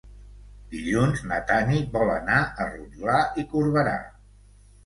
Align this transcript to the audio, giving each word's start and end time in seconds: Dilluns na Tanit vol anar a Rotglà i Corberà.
Dilluns 0.75 1.19
na 1.31 1.37
Tanit 1.51 1.93
vol 1.97 2.11
anar 2.15 2.39
a 2.41 2.67
Rotglà 2.73 3.21
i 3.43 3.47
Corberà. 3.55 3.97